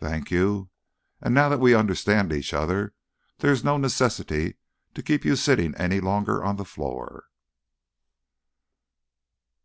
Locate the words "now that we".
1.32-1.76